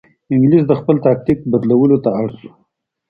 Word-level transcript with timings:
انګلیس 0.33 0.63
د 0.67 0.71
خپل 0.79 0.95
تاکتیک 1.05 1.39
بدلولو 1.51 1.97
ته 2.03 2.09
اړ 2.21 2.27
شو. 2.39 2.51